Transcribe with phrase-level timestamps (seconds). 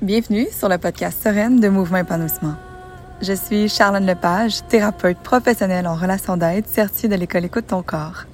[0.00, 2.54] Bienvenue sur le podcast Sereine de Mouvement Épanouissement.
[3.20, 8.26] Je suis Charlène Lepage, thérapeute professionnelle en relations d'aide certifiée de l'école Écoute ton corps.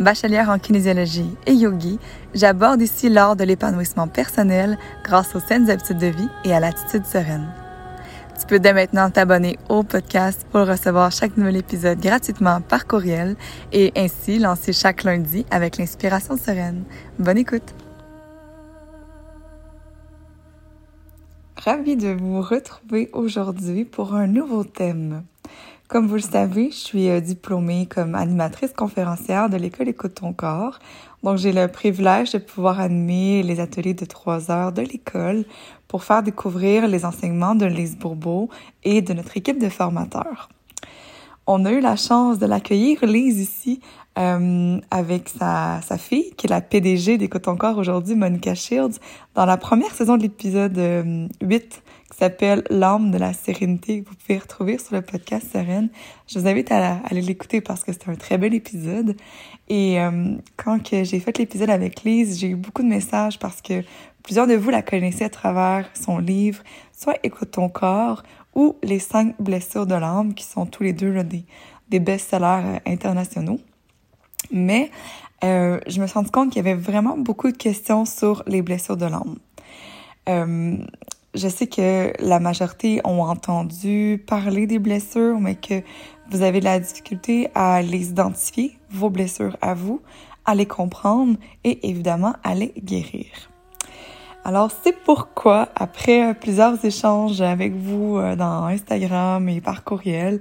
[0.00, 2.00] Bachelière en kinésiologie et yogi,
[2.34, 7.06] j'aborde ici l'art de l'épanouissement personnel grâce aux saines habitudes de vie et à l'attitude
[7.06, 7.46] sereine.
[8.36, 13.36] Tu peux dès maintenant t'abonner au podcast pour recevoir chaque nouvel épisode gratuitement par courriel
[13.72, 16.82] et ainsi lancer chaque lundi avec l'inspiration sereine.
[17.20, 17.72] Bonne écoute!
[21.64, 25.22] Ravie de vous retrouver aujourd'hui pour un nouveau thème.
[25.86, 30.32] Comme vous le savez, je suis euh, diplômée comme animatrice conférencière de l'école Écoute ton
[30.32, 30.80] corps.
[31.22, 35.44] Donc, j'ai le privilège de pouvoir animer les ateliers de trois heures de l'école
[35.86, 38.48] pour faire découvrir les enseignements de Lise Bourbeau
[38.82, 40.48] et de notre équipe de formateurs.
[41.46, 43.80] On a eu la chance de l'accueillir, Lise, ici,
[44.16, 48.98] euh, avec sa, sa fille, qui est la PDG des Coton-Corps aujourd'hui, Monica Shields,
[49.34, 54.10] dans la première saison de l'épisode 8, euh, qui s'appelle L'âme de la sérénité, que
[54.10, 55.88] vous pouvez retrouver sur le podcast Sereine.
[56.28, 59.16] Je vous invite à, aller l'écouter parce que c'est un très bel épisode.
[59.68, 63.82] Et euh, quand j'ai fait l'épisode avec Lise, j'ai eu beaucoup de messages parce que
[64.22, 68.22] plusieurs de vous la connaissez à travers son livre, soit Écoute ton corps
[68.54, 71.44] ou Les cinq blessures de l'âme, qui sont tous les deux là, des,
[71.88, 73.60] des best-sellers internationaux.
[74.50, 74.90] Mais
[75.44, 78.62] euh, je me suis rendu compte qu'il y avait vraiment beaucoup de questions sur les
[78.62, 79.36] blessures de l'âme.
[80.28, 80.76] Euh,
[81.34, 85.82] je sais que la majorité ont entendu parler des blessures, mais que
[86.30, 90.00] vous avez de la difficulté à les identifier, vos blessures à vous,
[90.44, 93.51] à les comprendre et évidemment à les guérir.
[94.44, 100.40] Alors c'est pourquoi, après plusieurs échanges avec vous euh, dans Instagram et par courriel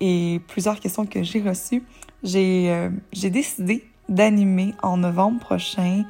[0.00, 1.84] et plusieurs questions que j'ai reçues,
[2.22, 6.04] j'ai euh, décidé d'animer en novembre prochain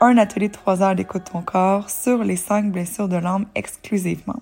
[0.00, 4.40] un atelier de trois heures d'écoute ton corps sur les cinq blessures de l'âme exclusivement.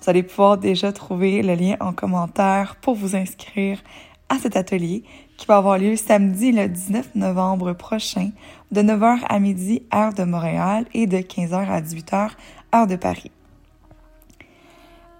[0.00, 3.82] Vous allez pouvoir déjà trouver le lien en commentaire pour vous inscrire
[4.30, 5.04] à cet atelier
[5.36, 8.30] qui va avoir lieu samedi le 19 novembre prochain
[8.72, 12.30] de 9h à midi heure de Montréal et de 15h à 18h
[12.74, 13.30] heure de Paris.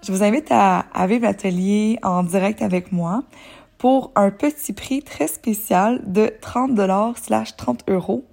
[0.05, 3.23] Je vous invite à, vivre l'atelier en direct avec moi
[3.79, 8.23] pour un petit prix très spécial de 30 dollars slash 30 euros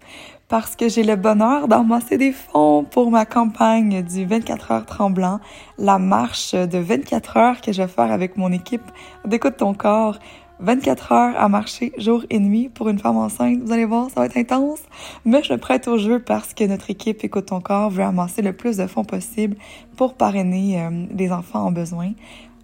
[0.53, 5.41] parce que j'ai le bonheur d'amasser des fonds pour ma campagne du 24 heures tremblant,
[5.78, 8.84] la marche de 24 heures que je vais faire avec mon équipe
[9.25, 10.19] d'écoute ton corps.
[10.62, 13.60] 24 heures à marcher jour et nuit pour une femme enceinte.
[13.64, 14.80] Vous allez voir, ça va être intense.
[15.24, 18.52] Mais je prête au jeu parce que notre équipe Écoute ton corps veut amasser le
[18.52, 19.56] plus de fonds possible
[19.96, 22.12] pour parrainer euh, les enfants en besoin.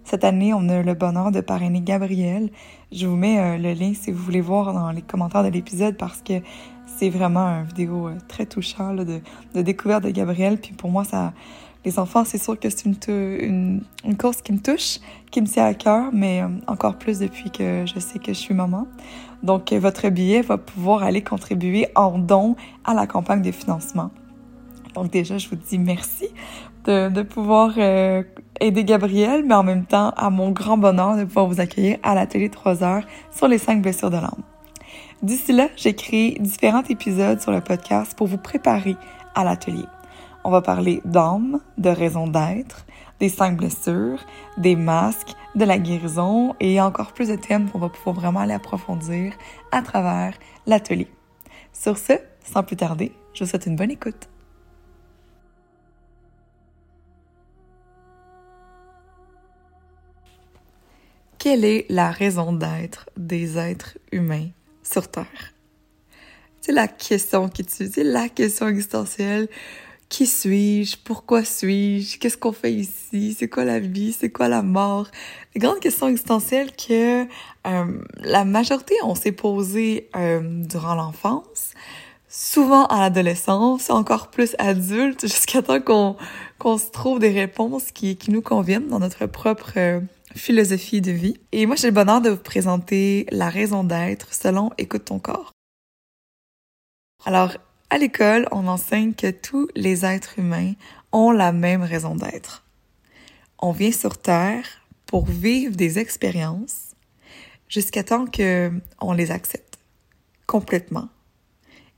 [0.05, 2.49] Cette année, on a le bonheur de parrainer Gabriel.
[2.91, 5.97] Je vous mets euh, le lien si vous voulez voir dans les commentaires de l'épisode
[5.97, 6.41] parce que
[6.97, 9.21] c'est vraiment une vidéo euh, très touchant de,
[9.61, 10.57] découverte de Gabriel.
[10.57, 11.33] Puis pour moi, ça,
[11.85, 14.99] les enfants, c'est sûr que c'est une, une, course qui me touche,
[15.31, 18.39] qui me tient à cœur, mais euh, encore plus depuis que je sais que je
[18.39, 18.87] suis maman.
[19.43, 24.11] Donc, votre billet va pouvoir aller contribuer en don à la campagne de financement.
[24.93, 26.27] Donc déjà, je vous dis merci
[26.83, 27.77] de, de pouvoir
[28.59, 32.15] aider Gabriel, mais en même temps, à mon grand bonheur de pouvoir vous accueillir à
[32.15, 34.43] l'atelier 3 heures sur les 5 blessures de l'âme.
[35.21, 38.95] D'ici là, j'ai créé différents épisodes sur le podcast pour vous préparer
[39.35, 39.85] à l'atelier.
[40.43, 42.85] On va parler d'âme, de raison d'être,
[43.19, 44.25] des cinq blessures,
[44.57, 48.53] des masques, de la guérison et encore plus de thèmes qu'on va pouvoir vraiment aller
[48.53, 49.33] approfondir
[49.71, 50.33] à travers
[50.65, 51.07] l'atelier.
[51.73, 52.13] Sur ce,
[52.43, 54.29] sans plus tarder, je vous souhaite une bonne écoute.
[61.39, 64.49] quelle est la raison d'être des êtres humains
[64.83, 65.53] sur Terre?
[66.61, 69.47] C'est la question qui tue, c'est la question existentielle.
[70.09, 70.97] Qui suis-je?
[70.97, 72.17] Pourquoi suis-je?
[72.17, 73.35] Qu'est-ce qu'on fait ici?
[73.37, 74.11] C'est quoi la vie?
[74.11, 75.07] C'est quoi la mort?
[75.53, 77.25] Les grandes questions existentielles que
[77.67, 81.73] euh, la majorité on s'est posées euh, durant l'enfance,
[82.27, 86.15] souvent à l'adolescence, encore plus adulte, jusqu'à temps qu'on
[86.57, 90.01] qu'on se trouve des réponses qui, qui nous conviennent dans notre propre euh,
[90.35, 91.37] philosophie de vie.
[91.51, 95.53] Et moi, j'ai le bonheur de vous présenter la raison d'être selon Écoute ton corps.
[97.25, 97.53] Alors,
[97.89, 100.73] à l'école, on enseigne que tous les êtres humains
[101.11, 102.65] ont la même raison d'être.
[103.59, 104.65] On vient sur Terre
[105.05, 106.95] pour vivre des expériences
[107.67, 109.79] jusqu'à temps que on les accepte
[110.45, 111.09] complètement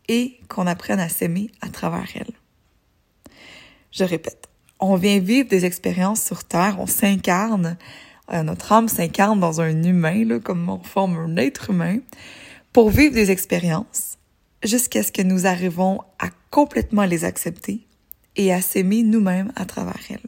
[0.07, 2.33] et qu'on apprenne à s'aimer à travers elles.
[3.91, 4.49] Je répète,
[4.79, 7.77] on vient vivre des expériences sur Terre, on s'incarne
[8.33, 11.99] euh, notre âme s'incarne dans un humain, comme on forme un être humain,
[12.71, 14.17] pour vivre des expériences
[14.63, 17.81] jusqu'à ce que nous arrivons à complètement les accepter
[18.35, 20.19] et à s'aimer nous-mêmes à travers elles.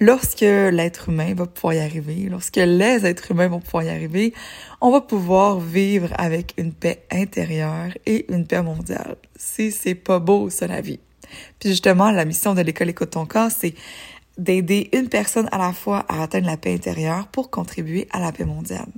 [0.00, 4.34] lorsque l'être humain va pouvoir y arriver, lorsque les êtres humains vont pouvoir y arriver,
[4.80, 9.16] on va pouvoir vivre avec une paix intérieure et une paix mondiale.
[9.36, 11.00] Si c'est pas beau, ça, la vie.
[11.58, 13.74] Puis justement, la mission de l'école Écoute ton corps, c'est
[14.36, 18.32] d'aider une personne à la fois à atteindre la paix intérieure pour contribuer à la
[18.32, 18.90] paix mondiale.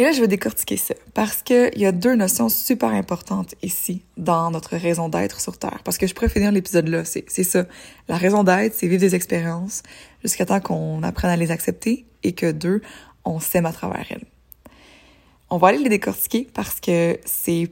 [0.00, 4.00] Et là, je vais décortiquer ça parce qu'il y a deux notions super importantes ici
[4.16, 5.82] dans notre raison d'être sur Terre.
[5.84, 7.66] Parce que je pourrais finir l'épisode là, c'est ça.
[8.08, 9.82] La raison d'être, c'est vivre des expériences
[10.22, 12.80] jusqu'à temps qu'on apprenne à les accepter et que deux,
[13.26, 14.24] on s'aime à travers elles.
[15.50, 17.70] On va aller les décortiquer parce que c'est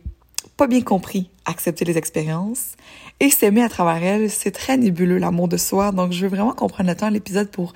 [0.58, 2.72] pas bien compris accepter les expériences
[3.20, 5.92] et s'aimer à travers elles, c'est très nébuleux l'amour de soi.
[5.92, 7.72] Donc je veux vraiment qu'on prenne le temps l'épisode pour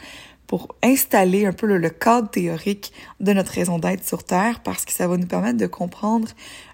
[0.53, 4.93] pour installer un peu le, cadre théorique de notre raison d'être sur Terre parce que
[4.93, 6.29] ça va nous permettre de comprendre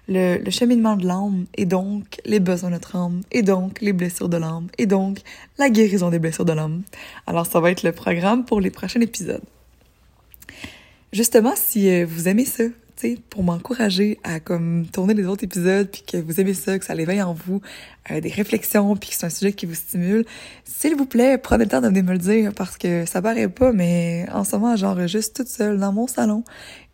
[0.09, 3.93] le, le cheminement de l'âme et donc les besoins de notre âme et donc les
[3.93, 5.19] blessures de l'âme et donc
[5.57, 6.81] la guérison des blessures de l'âme.
[7.25, 9.45] Alors ça va être le programme pour les prochains épisodes.
[11.13, 12.65] Justement, si euh, vous aimez ça,
[13.29, 16.93] pour m'encourager à comme tourner les autres épisodes, puis que vous aimez ça, que ça
[16.95, 17.61] l'éveille en vous
[18.11, 20.25] euh, des réflexions, puis que c'est un sujet qui vous stimule,
[20.65, 23.47] s'il vous plaît, prenez le temps de venir me le dire parce que ça paraît
[23.47, 26.43] pas, mais en ce moment, j'enregistre toute seule dans mon salon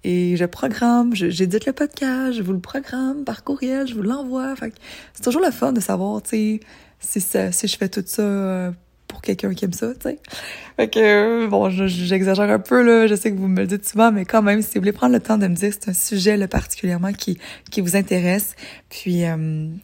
[0.04, 4.54] et je programme, j'édite le podcast, je vous le programme par courriel, je vous l'envoie.
[5.14, 6.60] C'est toujours le fun de savoir, si,
[7.00, 7.20] si
[7.68, 8.72] je fais tout ça euh,
[9.16, 10.20] pour quelqu'un qui aime ça, tu sais.
[10.76, 14.12] Fait que, bon, j'exagère un peu, là, je sais que vous me le dites souvent,
[14.12, 16.36] mais quand même, si vous voulez prendre le temps de me dire c'est un sujet,
[16.36, 17.40] là, particulièrement qui,
[17.72, 18.56] qui vous intéresse,
[18.90, 19.38] puis euh,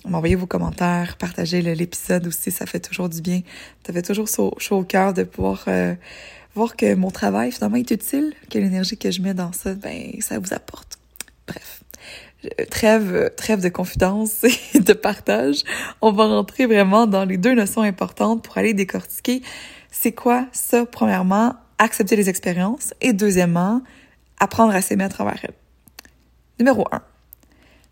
[0.06, 3.42] m'envoyer vos commentaires, partager l'épisode aussi, ça fait toujours du bien.
[3.88, 5.96] Ça fait toujours chaud, au cœur de pouvoir euh,
[6.54, 10.12] voir que mon travail, finalement, est utile, que l'énergie que je mets dans ça, ben,
[10.20, 11.00] ça vous apporte.
[11.48, 11.81] Bref
[12.70, 14.44] trêve, trêve de confidence
[14.74, 15.64] et de partage,
[16.02, 19.42] on va rentrer vraiment dans les deux notions importantes pour aller décortiquer
[19.92, 23.82] c'est quoi ça, premièrement, accepter les expériences et deuxièmement,
[24.40, 25.54] apprendre à s'aimer à travers elles.
[26.60, 27.02] Numéro un,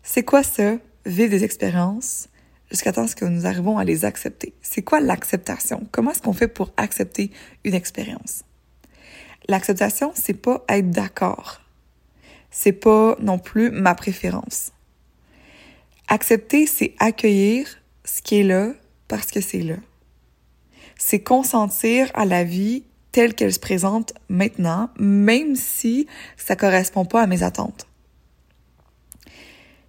[0.02, 2.28] c'est quoi ça, vivre des expériences
[2.70, 4.54] jusqu'à temps que nous arrivons à les accepter?
[4.62, 5.86] C'est quoi l'acceptation?
[5.92, 7.30] Comment est-ce qu'on fait pour accepter
[7.64, 8.44] une expérience?
[9.48, 11.59] L'acceptation, c'est pas être d'accord
[12.50, 14.72] c'est pas non plus ma préférence.
[16.08, 17.66] Accepter, c'est accueillir
[18.04, 18.72] ce qui est là
[19.08, 19.76] parce que c'est là.
[20.98, 26.06] C'est consentir à la vie telle qu'elle se présente maintenant, même si
[26.36, 27.86] ça correspond pas à mes attentes.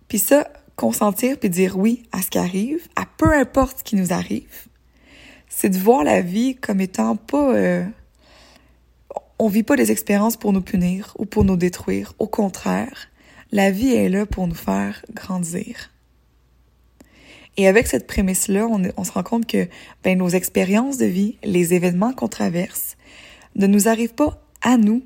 [0.08, 3.96] Puis ça, consentir puis dire oui à ce qui arrive, à peu importe ce qui
[3.96, 4.68] nous arrive,
[5.50, 7.86] c'est de voir la vie comme étant pas euh,
[9.42, 12.14] on vit pas des expériences pour nous punir ou pour nous détruire.
[12.20, 13.10] Au contraire,
[13.52, 15.90] la vie est là pour nous faire grandir.
[17.58, 19.68] Et avec cette prémisse-là, on, se rend compte que
[20.04, 22.98] ben, nos expériences de vie, les événements qu'on traverse,
[23.56, 25.02] ne nous arrivent pas à nous,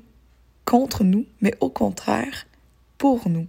[0.66, 2.46] contre nous, mais au contraire,
[2.98, 3.46] pour nous.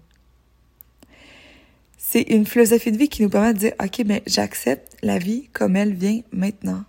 [1.97, 5.49] C'est une philosophie de vie qui nous permet de dire, OK, mais j'accepte la vie
[5.51, 6.85] comme elle vient maintenant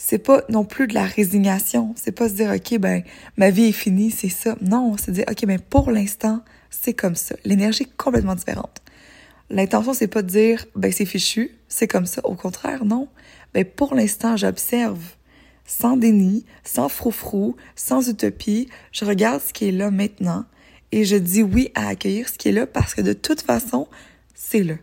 [0.00, 1.92] c'est pas non plus de la résignation.
[1.96, 3.02] C'est pas se dire, OK, ben,
[3.36, 4.56] ma vie est finie, c'est ça.
[4.62, 7.34] Non, c'est dire, OK, ben, pour l'instant, c'est comme ça.
[7.44, 8.80] L'énergie est complètement différente.
[9.50, 12.24] L'intention, c'est pas de dire, ben, c'est fichu, c'est comme ça.
[12.24, 13.08] Au contraire, non.
[13.52, 15.02] Ben, pour l'instant, j'observe.
[15.66, 18.68] Sans déni, sans froufrou, sans utopie.
[18.92, 20.46] Je regarde ce qui est là maintenant
[20.92, 23.88] et je dis oui à accueillir ce qui est là parce que de toute façon,
[24.32, 24.74] c'est là.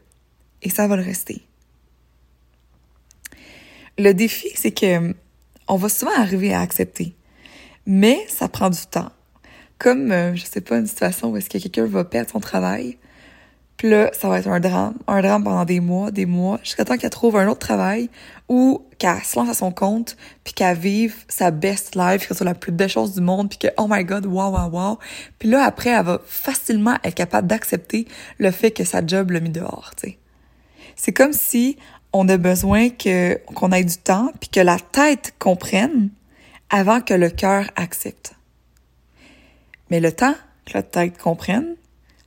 [0.61, 1.41] Et ça va le rester.
[3.97, 5.13] Le défi, c'est que
[5.67, 7.15] on va souvent arriver à accepter,
[7.85, 9.11] mais ça prend du temps.
[9.77, 12.97] Comme, euh, je sais pas, une situation où est-ce que quelqu'un va perdre son travail,
[13.77, 16.85] puis là, ça va être un drame, un drame pendant des mois, des mois, jusqu'à
[16.85, 18.09] temps qu'elle trouve un autre travail
[18.47, 22.45] ou qu'elle se lance à son compte, puis qu'elle vive sa best life, qu'elle soit
[22.45, 24.99] la plus belle chose du monde, puis que, oh my god, wow, wow, wow.
[25.39, 29.41] Puis là, après, elle va facilement être capable d'accepter le fait que sa job l'a
[29.41, 29.91] mis dehors.
[30.95, 31.77] C'est comme si
[32.17, 36.09] on a besoin que qu'on ait du temps puis que la tête comprenne
[36.69, 38.35] avant que le cœur accepte.
[39.91, 41.75] Mais le temps que la tête comprenne,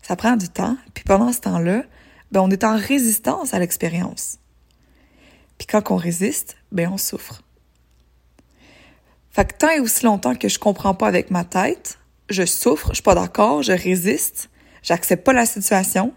[0.02, 0.76] ça prend du temps.
[0.92, 1.85] Puis pendant ce temps-là,
[2.30, 4.37] ben on est en résistance à l'expérience.
[5.57, 7.40] Puis quand on résiste, ben on souffre.
[9.30, 12.88] Fait que tant et aussi longtemps que je comprends pas avec ma tête, je souffre,
[12.90, 14.50] je suis pas d'accord, je résiste,
[14.83, 16.12] j'accepte pas la situation,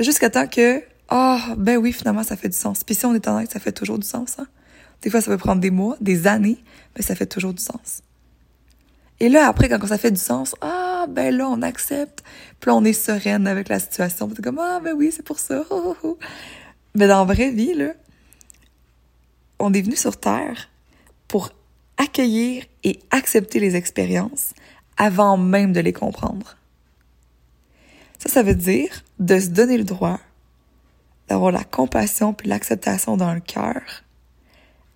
[0.00, 0.82] jusqu'à temps que
[1.14, 2.84] ah, ben oui, finalement, ça fait du sens.
[2.84, 4.38] Puis si on est en ça fait toujours du sens.
[4.38, 4.46] Hein?
[5.02, 6.56] Des fois, ça peut prendre des mois, des années,
[6.96, 8.00] mais ça fait toujours du sens.
[9.20, 12.24] Et là, après, quand ça fait du sens, ah, ben là, on accepte.
[12.60, 14.26] Puis là, on est sereine avec la situation.
[14.26, 15.62] Puis comme, ah, ben oui, c'est pour ça.
[16.94, 17.92] Mais dans la vraie vie, là,
[19.58, 20.70] on est venu sur Terre
[21.28, 21.50] pour
[21.98, 24.54] accueillir et accepter les expériences
[24.96, 26.56] avant même de les comprendre.
[28.18, 30.18] Ça, ça veut dire de se donner le droit
[31.28, 33.82] d'avoir la compassion puis l'acceptation dans le cœur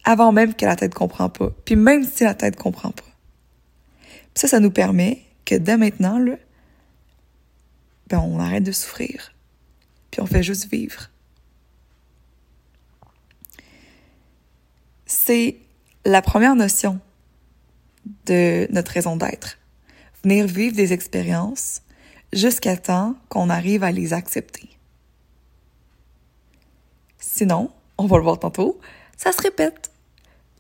[0.07, 3.03] avant même que la tête comprend pas, puis même si la tête comprend pas.
[4.35, 6.37] ça, ça nous permet que dès maintenant, là,
[8.09, 9.35] ben on arrête de souffrir,
[10.11, 11.11] puis on fait juste vivre.
[15.07, 15.57] C'est
[16.05, 17.01] la première notion
[18.27, 19.59] de notre raison d'être.
[20.23, 21.83] Venir vivre des expériences
[22.33, 24.76] jusqu'à temps qu'on arrive à les accepter.
[27.29, 28.79] Sinon, on va le voir tantôt,
[29.17, 29.91] ça se répète.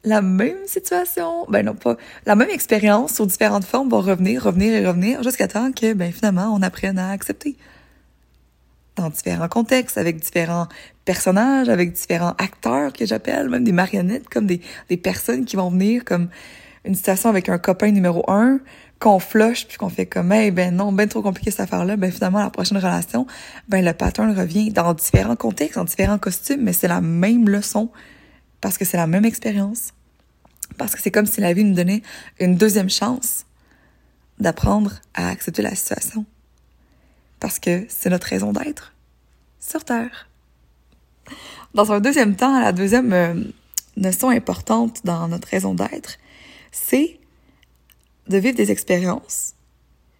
[0.04, 1.96] La même situation, ben non pas,
[2.26, 6.12] la même expérience sous différentes formes va revenir, revenir et revenir jusqu'à temps que, ben
[6.12, 7.56] finalement, on apprenne à accepter.
[8.96, 10.66] Dans différents contextes, avec différents
[11.04, 15.70] personnages, avec différents acteurs que j'appelle, même des marionnettes, comme des, des personnes qui vont
[15.70, 16.28] venir comme
[16.84, 18.60] une situation avec un copain numéro un,
[18.98, 21.96] qu'on flush puis qu'on fait comme hey ben non ben trop compliqué cette affaire là
[21.96, 23.26] ben finalement la prochaine relation
[23.68, 27.90] ben le pattern revient dans différents contextes dans différents costumes mais c'est la même leçon
[28.60, 29.92] parce que c'est la même expérience.
[30.76, 32.02] Parce que c'est comme si la vie nous donnait
[32.40, 33.46] une deuxième chance
[34.38, 36.24] d'apprendre à accepter la situation.
[37.40, 38.92] Parce que c'est notre raison d'être
[39.60, 40.28] sur terre.
[41.74, 43.34] Dans un deuxième temps la deuxième euh,
[43.96, 46.18] notion importante dans notre raison d'être
[46.72, 47.18] c'est
[48.28, 49.54] de vivre des expériences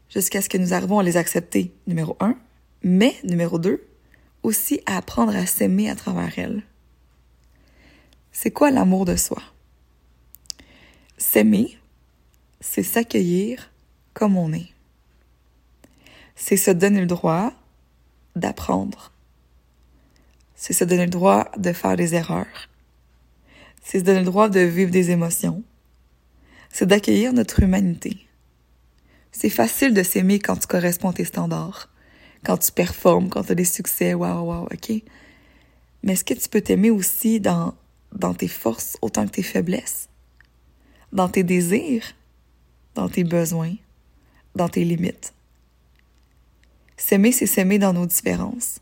[0.08, 2.36] jusqu'à ce que nous arrivons à les accepter, numéro un,
[2.82, 3.86] mais, numéro deux,
[4.42, 6.62] aussi à apprendre à s'aimer à travers elles.
[8.32, 9.42] C'est quoi l'amour de soi?
[11.18, 11.78] S'aimer,
[12.60, 13.70] c'est s'accueillir
[14.14, 14.68] comme on est.
[16.36, 17.52] C'est se donner le droit
[18.36, 19.12] d'apprendre.
[20.54, 22.68] C'est se donner le droit de faire des erreurs.
[23.82, 25.62] C'est se donner le droit de vivre des émotions
[26.76, 28.18] c'est d'accueillir notre humanité.
[29.32, 31.88] C'est facile de s'aimer quand tu corresponds à tes standards,
[32.44, 35.02] quand tu performes, quand tu as des succès, waouh, waouh, ok?
[36.02, 37.72] Mais est-ce que tu peux t'aimer aussi dans,
[38.12, 40.10] dans tes forces autant que tes faiblesses?
[41.12, 42.12] Dans tes désirs?
[42.94, 43.76] Dans tes besoins?
[44.54, 45.32] Dans tes limites?
[46.98, 48.80] S'aimer, c'est s'aimer dans nos différences.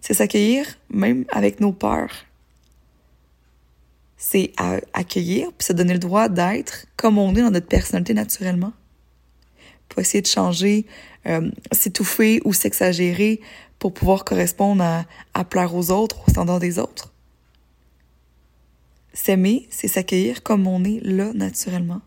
[0.00, 2.24] C'est s'accueillir même avec nos peurs,
[4.22, 8.12] c'est à accueillir puis se donner le droit d'être comme on est dans notre personnalité
[8.12, 8.74] naturellement.
[9.88, 10.86] Pas essayer de changer,
[11.26, 13.40] euh, s'étouffer ou s'exagérer
[13.78, 17.14] pour pouvoir correspondre à, à plaire aux autres, aux standards des autres.
[19.14, 22.02] S'aimer, c'est s'accueillir comme on est là naturellement.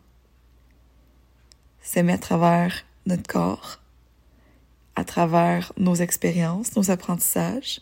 [1.82, 3.80] S'aimer à travers notre corps,
[4.94, 7.80] à travers nos expériences, nos apprentissages,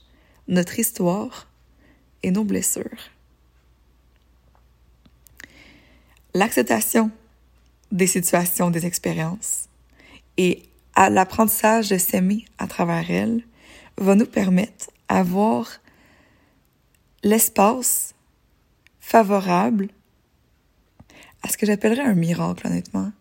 [0.48, 1.48] notre histoire
[2.22, 3.11] et nos blessures.
[6.34, 7.10] L'acceptation
[7.90, 9.68] des situations, des expériences
[10.36, 10.62] et
[10.96, 13.42] l'apprentissage de s'aimer à travers elles
[13.98, 15.68] va nous permettre d'avoir
[17.22, 18.14] l'espace
[19.00, 19.88] favorable
[21.42, 23.12] à ce que j'appellerais un miracle, honnêtement.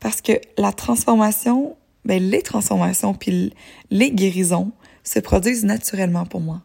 [0.00, 3.54] Parce que la transformation, ben, les transformations puis
[3.90, 4.72] les guérisons
[5.04, 6.62] se produisent naturellement pour moi.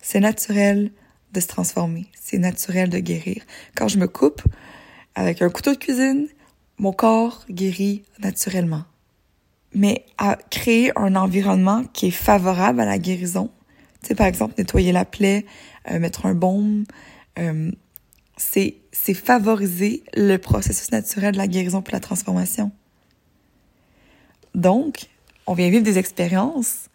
[0.00, 0.92] C'est naturel
[1.32, 2.06] de se transformer.
[2.20, 3.42] C'est naturel de guérir.
[3.74, 4.42] Quand je me coupe,
[5.16, 6.28] avec un couteau de cuisine,
[6.78, 8.84] mon corps guérit naturellement.
[9.74, 13.50] Mais à créer un environnement qui est favorable à la guérison,
[14.02, 15.44] tu sais, par exemple, nettoyer la plaie,
[15.90, 16.84] euh, mettre un baume,
[17.38, 17.72] euh,
[18.36, 18.76] c'est,
[19.14, 22.70] favoriser le processus naturel de la guérison pour la transformation.
[24.54, 25.06] Donc,
[25.46, 26.88] on vient vivre des expériences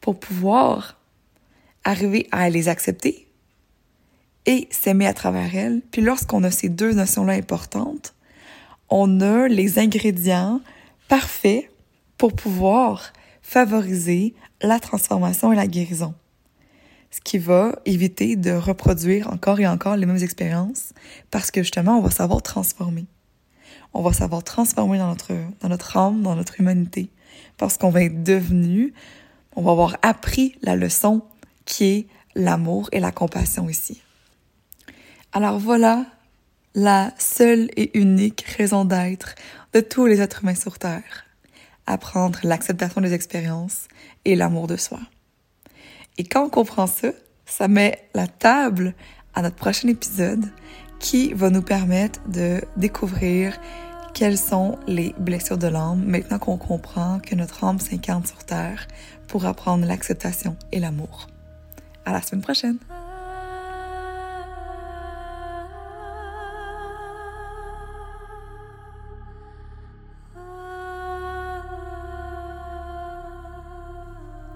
[0.00, 1.00] pour pouvoir
[1.84, 3.26] arriver à les accepter,
[4.46, 5.82] et s'aimer à travers elle.
[5.90, 8.14] Puis lorsqu'on a ces deux notions-là importantes,
[8.88, 10.60] on a les ingrédients
[11.08, 11.70] parfaits
[12.18, 16.14] pour pouvoir favoriser la transformation et la guérison.
[17.10, 20.92] Ce qui va éviter de reproduire encore et encore les mêmes expériences
[21.30, 23.06] parce que justement, on va savoir transformer.
[23.92, 27.10] On va savoir transformer dans notre, dans notre âme, dans notre humanité
[27.56, 28.92] parce qu'on va être devenu,
[29.54, 31.22] on va avoir appris la leçon
[31.64, 34.03] qui est l'amour et la compassion ici.
[35.36, 36.06] Alors voilà
[36.76, 39.34] la seule et unique raison d'être
[39.72, 41.24] de tous les êtres humains sur Terre.
[41.88, 43.88] Apprendre l'acceptation des expériences
[44.24, 45.00] et l'amour de soi.
[46.18, 47.08] Et quand on comprend ça,
[47.46, 48.94] ça met la table
[49.34, 50.52] à notre prochain épisode
[51.00, 53.58] qui va nous permettre de découvrir
[54.14, 58.86] quelles sont les blessures de l'âme maintenant qu'on comprend que notre âme s'incarne sur Terre
[59.26, 61.26] pour apprendre l'acceptation et l'amour.
[62.04, 62.78] À la semaine prochaine!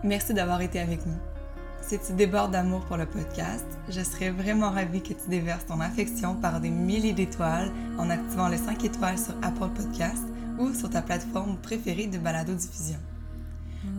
[0.05, 1.19] Merci d'avoir été avec nous.
[1.81, 5.81] Si tu débordes d'amour pour le podcast, je serais vraiment ravie que tu déverses ton
[5.81, 10.23] affection par des milliers d'étoiles en activant les 5 étoiles sur Apple Podcast
[10.61, 12.99] ou sur ta plateforme préférée de balado-diffusion.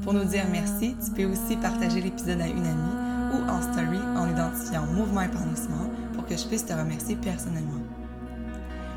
[0.04, 4.00] Pour nous dire merci, tu peux aussi partager l'épisode à une amie ou en story
[4.16, 7.82] en identifiant Mouvement Épanouissement pour que je puisse te remercier personnellement.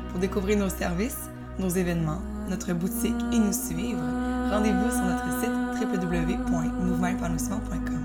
[0.09, 1.29] Pour découvrir nos services,
[1.59, 4.01] nos événements, notre boutique et nous suivre,
[4.49, 8.01] rendez-vous sur notre site www.mouvementépanouissement.com.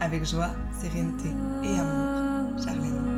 [0.00, 1.28] Avec joie, sérénité
[1.64, 3.17] et amour, Charlène.